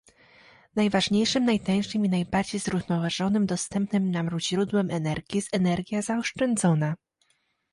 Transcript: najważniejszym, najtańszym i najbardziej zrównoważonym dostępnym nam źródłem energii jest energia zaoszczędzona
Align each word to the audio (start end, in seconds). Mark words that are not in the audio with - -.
najważniejszym, 0.75 1.45
najtańszym 1.45 2.05
i 2.05 2.09
najbardziej 2.09 2.59
zrównoważonym 2.59 3.45
dostępnym 3.45 4.11
nam 4.11 4.39
źródłem 4.39 4.91
energii 4.91 5.37
jest 5.37 5.55
energia 5.55 6.01
zaoszczędzona 6.01 6.95